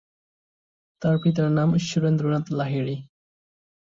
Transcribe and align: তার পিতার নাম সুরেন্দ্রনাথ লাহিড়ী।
তার 1.01 1.15
পিতার 1.21 1.49
নাম 1.57 1.69
সুরেন্দ্রনাথ 1.87 2.45
লাহিড়ী। 2.51 2.95